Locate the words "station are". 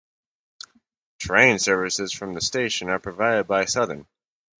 2.41-2.97